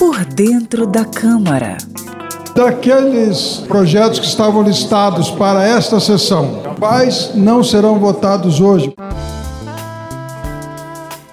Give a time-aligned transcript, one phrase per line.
[0.00, 1.76] Por dentro da Câmara.
[2.56, 8.94] Daqueles projetos que estavam listados para esta sessão, quais não serão votados hoje?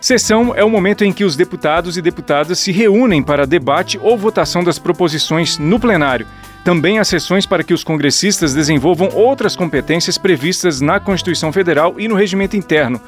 [0.00, 4.18] Sessão é o momento em que os deputados e deputadas se reúnem para debate ou
[4.18, 6.26] votação das proposições no plenário.
[6.64, 12.08] Também há sessões para que os congressistas desenvolvam outras competências previstas na Constituição Federal e
[12.08, 13.00] no regimento interno.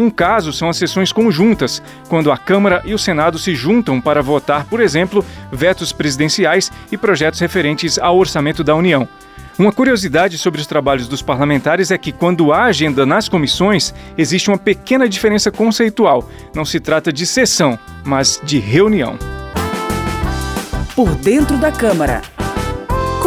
[0.00, 4.22] Um caso são as sessões conjuntas, quando a Câmara e o Senado se juntam para
[4.22, 9.06] votar, por exemplo, vetos presidenciais e projetos referentes ao orçamento da União.
[9.58, 14.48] Uma curiosidade sobre os trabalhos dos parlamentares é que, quando há agenda nas comissões, existe
[14.48, 16.26] uma pequena diferença conceitual.
[16.54, 19.18] Não se trata de sessão, mas de reunião.
[20.96, 22.22] Por dentro da Câmara.